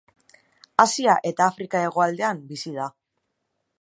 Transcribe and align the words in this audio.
Asia 0.83 1.15
eta 1.31 1.49
Afrika 1.55 1.81
hegoaldean 1.89 2.41
bizi 2.55 2.75
da. 2.79 2.89